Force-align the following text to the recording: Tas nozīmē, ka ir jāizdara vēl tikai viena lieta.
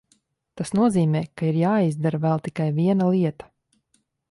Tas 0.61 0.71
nozīmē, 0.79 1.21
ka 1.41 1.45
ir 1.51 1.59
jāizdara 1.59 2.21
vēl 2.25 2.43
tikai 2.49 2.69
viena 2.81 3.13
lieta. 3.13 3.53